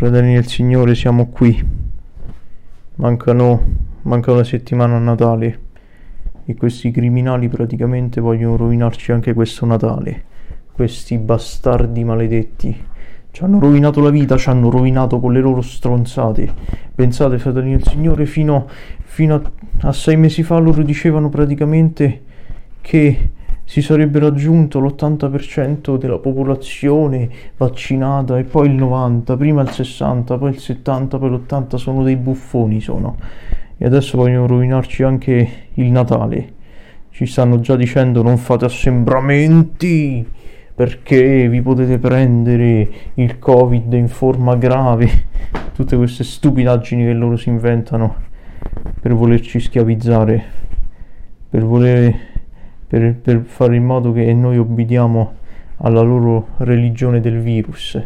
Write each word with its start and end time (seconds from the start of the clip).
fratelli 0.00 0.32
del 0.32 0.46
Signore, 0.46 0.94
siamo 0.94 1.26
qui. 1.26 1.62
Mancano, 2.94 3.62
manca 4.00 4.32
una 4.32 4.44
settimana 4.44 4.96
a 4.96 4.98
Natale 4.98 5.58
e 6.46 6.54
questi 6.54 6.90
criminali 6.90 7.48
praticamente 7.48 8.18
vogliono 8.18 8.56
rovinarci 8.56 9.12
anche 9.12 9.34
questo 9.34 9.66
Natale. 9.66 10.24
Questi 10.72 11.18
bastardi 11.18 12.02
maledetti. 12.02 12.82
Ci 13.30 13.44
hanno 13.44 13.58
rovinato 13.58 14.00
la 14.00 14.08
vita, 14.08 14.38
ci 14.38 14.48
hanno 14.48 14.70
rovinato 14.70 15.20
con 15.20 15.34
le 15.34 15.40
loro 15.40 15.60
stronzate. 15.60 16.50
Pensate, 16.94 17.38
fratelli 17.38 17.72
del 17.72 17.86
Signore, 17.86 18.24
fino, 18.24 18.68
fino 19.02 19.34
a, 19.34 19.88
a 19.88 19.92
sei 19.92 20.16
mesi 20.16 20.42
fa 20.42 20.56
loro 20.56 20.82
dicevano 20.82 21.28
praticamente 21.28 22.22
che 22.80 23.30
si 23.70 23.82
sarebbe 23.82 24.18
raggiunto 24.18 24.80
l'80% 24.80 25.96
della 25.96 26.18
popolazione 26.18 27.30
vaccinata 27.56 28.36
e 28.36 28.42
poi 28.42 28.66
il 28.66 28.74
90%, 28.74 29.36
prima 29.36 29.62
il 29.62 29.68
60%, 29.68 30.38
poi 30.38 30.50
il 30.50 30.56
70%, 30.60 31.18
poi 31.20 31.30
l'80% 31.30 31.76
sono 31.76 32.02
dei 32.02 32.16
buffoni 32.16 32.80
sono. 32.80 33.16
E 33.78 33.86
adesso 33.86 34.16
vogliono 34.16 34.48
rovinarci 34.48 35.04
anche 35.04 35.48
il 35.74 35.88
Natale. 35.92 36.52
Ci 37.10 37.26
stanno 37.26 37.60
già 37.60 37.76
dicendo 37.76 38.22
non 38.22 38.38
fate 38.38 38.64
assembramenti 38.64 40.26
perché 40.74 41.48
vi 41.48 41.62
potete 41.62 41.98
prendere 41.98 42.88
il 43.14 43.38
Covid 43.38 43.92
in 43.92 44.08
forma 44.08 44.56
grave. 44.56 45.26
Tutte 45.74 45.96
queste 45.96 46.24
stupidaggini 46.24 47.04
che 47.04 47.12
loro 47.12 47.36
si 47.36 47.50
inventano 47.50 48.16
per 49.00 49.14
volerci 49.14 49.60
schiavizzare, 49.60 50.44
per 51.48 51.64
volere 51.64 52.30
per, 52.90 53.14
per 53.14 53.42
fare 53.44 53.76
in 53.76 53.84
modo 53.84 54.10
che 54.10 54.34
noi 54.34 54.58
obbediamo 54.58 55.34
alla 55.76 56.00
loro 56.00 56.48
religione 56.56 57.20
del 57.20 57.38
virus, 57.38 57.96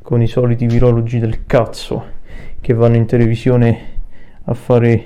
con 0.00 0.22
i 0.22 0.26
soliti 0.26 0.64
virologi 0.64 1.18
del 1.18 1.44
cazzo 1.44 2.02
che 2.58 2.72
vanno 2.72 2.96
in 2.96 3.04
televisione 3.04 3.78
a 4.44 4.54
fare 4.54 5.04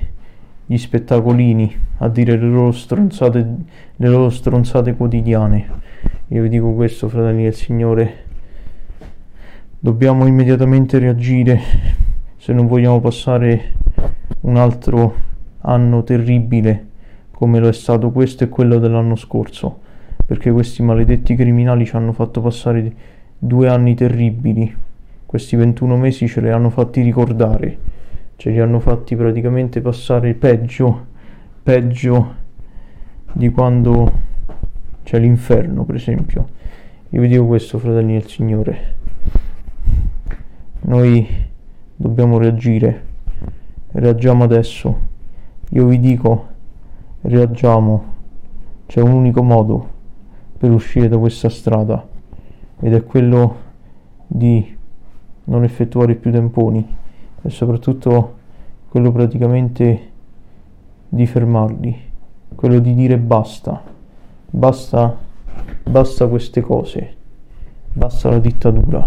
gli 0.66 0.76
spettacolini, 0.76 1.76
a 1.96 2.08
dire 2.08 2.36
le 2.36 2.46
loro 2.46 2.70
stronzate, 2.70 3.54
le 3.96 4.08
loro 4.08 4.30
stronzate 4.30 4.94
quotidiane. 4.94 5.68
Io 6.28 6.42
vi 6.42 6.48
dico 6.48 6.72
questo, 6.74 7.08
fratelli 7.08 7.42
del 7.42 7.54
Signore, 7.54 8.24
dobbiamo 9.80 10.28
immediatamente 10.28 10.96
reagire 11.00 11.60
se 12.36 12.52
non 12.52 12.68
vogliamo 12.68 13.00
passare 13.00 13.72
un 14.42 14.56
altro 14.56 15.12
anno 15.62 16.04
terribile 16.04 16.86
come 17.38 17.60
lo 17.60 17.68
è 17.68 17.72
stato 17.72 18.10
questo 18.10 18.42
e 18.42 18.48
quello 18.48 18.80
dell'anno 18.80 19.14
scorso, 19.14 19.78
perché 20.26 20.50
questi 20.50 20.82
maledetti 20.82 21.36
criminali 21.36 21.86
ci 21.86 21.94
hanno 21.94 22.10
fatto 22.10 22.40
passare 22.40 22.92
due 23.38 23.68
anni 23.68 23.94
terribili. 23.94 24.74
Questi 25.24 25.54
21 25.54 25.96
mesi 25.98 26.26
ce 26.26 26.40
li 26.40 26.50
hanno 26.50 26.68
fatti 26.68 27.00
ricordare, 27.00 27.78
ce 28.34 28.50
li 28.50 28.58
hanno 28.58 28.80
fatti 28.80 29.14
praticamente 29.14 29.80
passare 29.80 30.34
peggio, 30.34 31.06
peggio 31.62 32.34
di 33.34 33.50
quando 33.50 34.12
c'è 35.04 35.20
l'inferno, 35.20 35.84
per 35.84 35.94
esempio. 35.94 36.48
Io 37.10 37.20
vi 37.20 37.28
dico 37.28 37.46
questo, 37.46 37.78
fratelli 37.78 38.14
del 38.14 38.26
Signore. 38.26 38.96
Noi 40.80 41.24
dobbiamo 41.94 42.36
reagire. 42.36 43.04
Reagiamo 43.92 44.42
adesso. 44.42 45.06
Io 45.68 45.86
vi 45.86 46.00
dico 46.00 46.56
reagiamo. 47.22 48.16
C'è 48.86 49.00
un 49.00 49.12
unico 49.12 49.42
modo 49.42 49.96
per 50.56 50.70
uscire 50.70 51.08
da 51.08 51.18
questa 51.18 51.48
strada 51.48 52.06
ed 52.80 52.94
è 52.94 53.04
quello 53.04 53.56
di 54.26 54.76
non 55.44 55.64
effettuare 55.64 56.14
più 56.14 56.30
tamponi 56.30 56.96
e 57.42 57.50
soprattutto 57.50 58.36
quello 58.88 59.12
praticamente 59.12 60.10
di 61.08 61.26
fermarli, 61.26 61.96
quello 62.54 62.78
di 62.78 62.94
dire 62.94 63.18
basta, 63.18 63.82
basta, 64.50 65.16
basta 65.84 66.26
queste 66.26 66.60
cose, 66.60 67.14
basta 67.92 68.30
la 68.30 68.38
dittatura, 68.38 69.04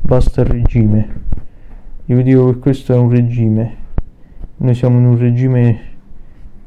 basta 0.00 0.40
il 0.42 0.46
regime. 0.46 1.20
Io 2.06 2.16
vi 2.16 2.22
dico 2.22 2.46
che 2.52 2.58
questo 2.58 2.92
è 2.92 2.96
un 2.96 3.10
regime, 3.10 3.76
noi 4.56 4.74
siamo 4.74 4.98
in 4.98 5.06
un 5.06 5.18
regime 5.18 5.91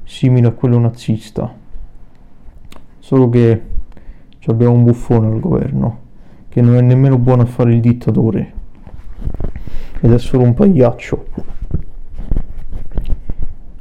simile 0.05 0.47
a 0.47 0.51
quello 0.51 0.79
nazista, 0.79 1.53
solo 2.99 3.29
che 3.29 3.61
abbiamo 4.47 4.73
un 4.73 4.83
buffone 4.83 5.27
al 5.27 5.39
governo 5.39 6.03
che 6.49 6.61
non 6.61 6.75
è 6.75 6.81
nemmeno 6.81 7.17
buono 7.17 7.41
a 7.41 7.45
fare 7.45 7.73
il 7.73 7.81
dittatore 7.81 8.53
ed 9.99 10.13
è 10.13 10.17
solo 10.17 10.43
un 10.43 10.53
pagliaccio. 10.53 11.25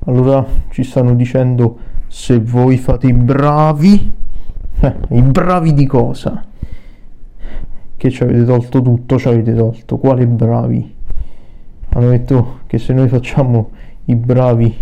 Allora 0.07 0.45
ci 0.71 0.83
stanno 0.83 1.15
dicendo 1.15 1.79
se 2.09 2.41
voi 2.41 2.77
fate 2.77 3.07
i 3.07 3.13
bravi, 3.13 4.13
eh, 4.81 4.95
i 5.11 5.23
bravi 5.23 5.73
di 5.73 5.87
cosa? 5.87 6.45
Che 7.97 8.11
ci 8.11 8.23
avete 8.23 8.45
tolto 8.45 8.83
tutto, 8.83 9.19
ci 9.19 9.29
avete 9.29 9.55
tolto, 9.55 9.97
quali 9.99 10.27
bravi? 10.27 10.95
Hanno 11.91 12.09
detto 12.09 12.61
che 12.67 12.79
se 12.79 12.93
noi 12.93 13.09
facciamo 13.09 13.71
i 14.07 14.17
bravi 14.17 14.77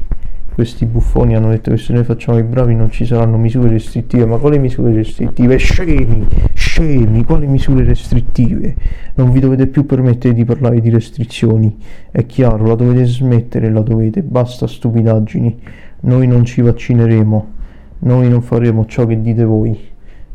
questi 0.54 0.84
buffoni 0.84 1.34
hanno 1.34 1.48
detto 1.48 1.70
che 1.70 1.78
se 1.78 1.92
noi 1.92 2.04
facciamo 2.04 2.38
i 2.38 2.42
bravi 2.42 2.74
non 2.74 2.90
ci 2.90 3.06
saranno 3.06 3.38
misure 3.38 3.70
restrittive, 3.70 4.26
ma 4.26 4.36
quali 4.36 4.58
misure 4.58 4.92
restrittive? 4.92 5.56
Scemi, 5.56 6.26
scemi, 6.52 7.24
quali 7.24 7.46
misure 7.46 7.84
restrittive? 7.84 8.74
Non 9.14 9.30
vi 9.30 9.40
dovete 9.40 9.66
più 9.66 9.86
permettere 9.86 10.34
di 10.34 10.44
parlare 10.44 10.80
di 10.80 10.90
restrizioni, 10.90 11.76
è 12.10 12.26
chiaro, 12.26 12.66
la 12.66 12.74
dovete 12.74 13.06
smettere, 13.06 13.70
la 13.70 13.80
dovete, 13.80 14.22
basta 14.22 14.66
stupidaggini, 14.66 15.58
noi 16.00 16.26
non 16.26 16.44
ci 16.44 16.60
vaccineremo, 16.60 17.52
noi 18.00 18.28
non 18.28 18.42
faremo 18.42 18.84
ciò 18.86 19.06
che 19.06 19.20
dite 19.20 19.44
voi, 19.44 19.78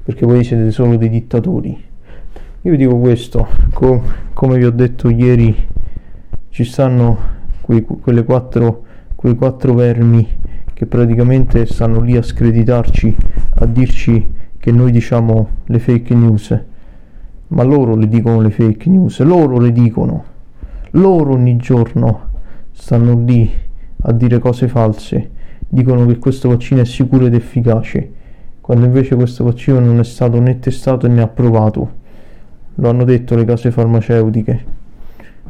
perché 0.04 0.26
voi 0.26 0.44
siete 0.44 0.72
solo 0.72 0.96
dei 0.98 1.10
dittatori. 1.10 1.86
Io 2.62 2.72
vi 2.72 2.78
dico 2.78 2.98
questo, 2.98 3.48
co- 3.72 4.02
come 4.34 4.58
vi 4.58 4.66
ho 4.66 4.72
detto 4.72 5.10
ieri, 5.10 5.56
ci 6.50 6.64
stanno 6.64 7.18
que- 7.62 7.84
quelle 7.84 8.24
quattro 8.24 8.86
quei 9.18 9.34
quattro 9.34 9.74
vermi 9.74 10.28
che 10.74 10.86
praticamente 10.86 11.66
stanno 11.66 12.02
lì 12.02 12.16
a 12.16 12.22
screditarci, 12.22 13.16
a 13.56 13.66
dirci 13.66 14.30
che 14.60 14.72
noi 14.72 14.92
diciamo 14.92 15.50
le 15.66 15.80
fake 15.80 16.14
news, 16.14 16.64
ma 17.48 17.64
loro 17.64 17.96
le 17.96 18.08
dicono 18.08 18.42
le 18.42 18.52
fake 18.52 18.88
news, 18.92 19.20
loro 19.22 19.58
le 19.58 19.72
dicono, 19.72 20.24
loro 20.92 21.34
ogni 21.34 21.58
giorno 21.58 22.30
stanno 22.72 23.20
lì 23.24 23.52
a 24.02 24.12
dire 24.12 24.38
cose 24.38 24.68
false, 24.68 25.32
dicono 25.68 26.06
che 26.06 26.20
questo 26.20 26.50
vaccino 26.50 26.82
è 26.82 26.86
sicuro 26.86 27.26
ed 27.26 27.34
efficace, 27.34 28.12
quando 28.62 28.86
invece 28.86 29.16
questo 29.16 29.46
vaccino 29.46 29.80
non 29.80 29.98
è 29.98 30.04
stato 30.04 30.40
né 30.40 30.60
testato 30.60 31.08
né 31.08 31.24
approvato, 31.24 31.92
lo 32.76 32.88
hanno 32.88 33.04
detto 33.04 33.36
le 33.36 33.46
case 33.46 33.72
farmaceutiche, 33.72 34.66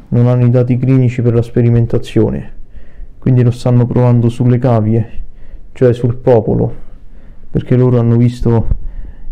non 0.07 0.27
hanno 0.27 0.45
i 0.45 0.49
dati 0.49 0.77
clinici 0.77 1.21
per 1.21 1.33
la 1.33 1.41
sperimentazione 1.41 2.56
quindi 3.27 3.43
lo 3.43 3.51
stanno 3.51 3.85
provando 3.85 4.29
sulle 4.29 4.57
cavie, 4.57 5.09
cioè 5.73 5.91
sul 5.91 6.15
popolo, 6.15 6.73
perché 7.51 7.75
loro 7.75 7.99
hanno 7.99 8.15
visto 8.15 8.67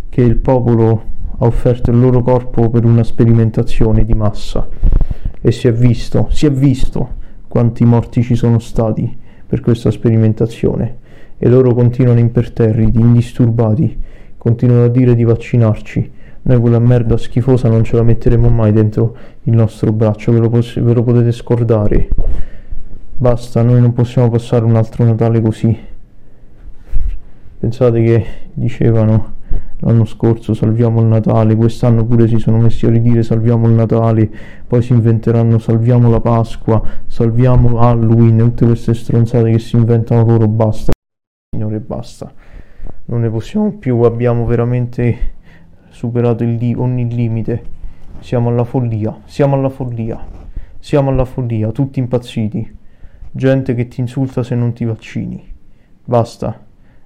che 0.09 0.19
il 0.19 0.35
popolo 0.35 1.03
ha 1.38 1.45
offerto 1.45 1.91
il 1.91 2.00
loro 2.01 2.22
corpo 2.22 2.69
per 2.69 2.84
una 2.84 3.05
sperimentazione 3.05 4.03
di 4.03 4.13
massa 4.13 4.67
e 5.39 5.50
si 5.50 5.69
è 5.69 5.72
visto, 5.72 6.28
si 6.29 6.45
è 6.45 6.51
visto 6.51 7.09
quanti 7.47 7.85
morti 7.85 8.22
ci 8.22 8.35
sono 8.35 8.59
stati 8.59 9.17
per 9.47 9.61
questa 9.61 9.91
sperimentazione 9.91 10.97
e 11.38 11.47
loro 11.47 11.73
continuano 11.73 12.19
imperterriti, 12.19 13.00
indisturbati, 13.00 13.97
continuano 14.38 14.84
a 14.84 14.89
dire 14.89 15.16
di 15.16 15.23
vaccinarci. 15.23 16.11
Noi 16.41 16.59
quella 16.59 16.79
merda 16.79 17.16
schifosa 17.16 17.69
non 17.69 17.85
ce 17.85 17.95
la 17.95 18.03
metteremo 18.03 18.50
mai 18.50 18.73
dentro 18.73 19.16
il 19.44 19.53
nostro 19.53 19.94
braccio, 19.94 20.34
ve 20.34 20.39
lo, 20.39 20.50
poss- 20.50 20.81
ve 20.81 20.94
lo 20.94 21.01
potete 21.01 21.31
scordare. 21.31 22.09
Basta, 23.17 23.64
noi 23.64 23.79
non 23.79 23.94
possiamo 23.94 24.29
passare 24.29 24.66
un 24.66 24.76
altro 24.76 25.06
Natale 25.06 25.40
così. 25.40 25.73
Pensate 27.59 28.03
che 28.03 28.26
dicevano 28.52 29.35
l'anno 29.78 30.03
scorso 30.03 30.53
salviamo 30.53 31.00
il 31.00 31.06
Natale, 31.06 31.56
quest'anno 31.56 32.03
pure 32.03 32.28
si 32.28 32.40
sono 32.40 32.58
messi 32.58 32.85
a 32.85 32.90
ridire 32.90 33.23
salviamo 33.23 33.70
il 33.70 33.73
Natale, 33.73 34.29
poi 34.67 34.82
si 34.82 34.91
inventeranno 34.91 35.59
salviamo 35.59 36.09
la 36.09 36.20
Pasqua, 36.20 36.84
salviamo 37.08 37.79
Halloween, 37.79 38.38
tutte 38.38 38.66
queste 38.66 38.94
stronzate 38.94 39.50
che 39.50 39.59
si 39.59 39.78
inventano 39.78 40.26
loro, 40.26 40.50
basta, 40.50 40.91
signore, 41.52 41.79
basta. 41.79 42.29
Non 43.06 43.22
ne 43.22 43.29
possiamo 43.29 43.72
più, 43.78 44.02
abbiamo 44.02 44.46
veramente 44.46 45.35
superato 45.88 46.44
li- 46.44 46.76
ogni 46.76 47.09
limite. 47.09 47.64
Siamo 48.20 48.50
alla 48.50 48.66
follia, 48.66 49.22
siamo 49.23 49.56
alla 49.56 49.70
follia, 49.70 50.22
siamo 50.79 51.12
alla 51.12 51.23
follia, 51.23 51.72
tutti 51.72 52.00
impazziti 52.00 52.84
gente 53.37 53.76
che 53.76 53.90
ti 53.90 53.99
insulta 53.99 54.43
se 54.43 54.55
non 54.55 54.72
ti 54.72 54.85
vaccini. 54.85 55.43
Basta, 56.05 56.58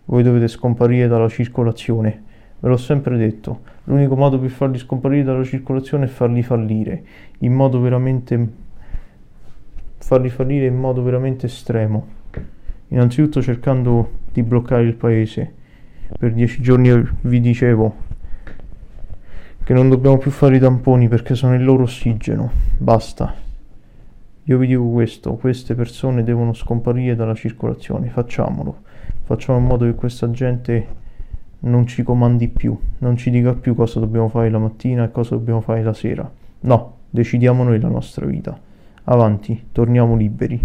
voi 0.06 0.22
dovete 0.22 0.48
scomparire 0.48 1.08
dalla 1.08 1.28
circolazione. 1.28 2.24
Ve 2.60 2.70
l'ho 2.70 2.78
sempre 2.78 3.18
detto, 3.18 3.62
l'unico 3.86 4.16
modo 4.16 4.38
per 4.38 4.52
farli 4.52 4.78
scomparire 4.78 5.24
dalla 5.24 5.44
circolazione 5.44 6.06
è 6.06 6.08
farli 6.08 6.44
fallire, 6.44 7.04
in 7.40 7.54
modo 7.54 7.80
veramente 7.82 8.48
farli 9.98 10.30
fallire 10.30 10.68
in 10.68 10.78
modo 10.78 11.02
veramente 11.02 11.48
estremo. 11.48 12.18
Innanzitutto 12.90 13.42
cercando 13.42 14.12
di 14.32 14.44
bloccare 14.44 14.84
il 14.84 14.94
paese. 14.94 15.54
Per 16.16 16.32
dieci 16.32 16.62
giorni 16.62 17.08
vi 17.22 17.40
dicevo 17.40 18.08
che 19.64 19.74
non 19.74 19.90
dobbiamo 19.90 20.18
più 20.18 20.30
fare 20.30 20.58
i 20.58 20.60
tamponi 20.60 21.08
perché 21.08 21.34
sono 21.34 21.56
il 21.56 21.64
loro 21.64 21.84
ossigeno. 21.84 22.52
Basta. 22.78 23.49
Io 24.50 24.58
vi 24.58 24.66
dico 24.66 24.90
questo, 24.90 25.36
queste 25.36 25.76
persone 25.76 26.24
devono 26.24 26.54
scomparire 26.54 27.16
dalla 27.16 27.36
circolazione, 27.36 28.10
facciamolo. 28.10 28.78
Facciamo 29.22 29.60
in 29.60 29.66
modo 29.66 29.86
che 29.86 29.94
questa 29.94 30.32
gente 30.32 30.88
non 31.60 31.86
ci 31.86 32.02
comandi 32.02 32.48
più, 32.48 32.76
non 32.98 33.16
ci 33.16 33.30
dica 33.30 33.54
più 33.54 33.76
cosa 33.76 34.00
dobbiamo 34.00 34.28
fare 34.28 34.50
la 34.50 34.58
mattina 34.58 35.04
e 35.04 35.12
cosa 35.12 35.36
dobbiamo 35.36 35.62
fare 35.62 35.84
la 35.84 35.94
sera. 35.94 36.28
No, 36.62 36.94
decidiamo 37.12 37.64
noi 37.64 37.80
la 37.80 37.90
nostra 37.90 38.26
vita. 38.26 38.60
Avanti, 39.04 39.66
torniamo 39.72 40.16
liberi. 40.16 40.60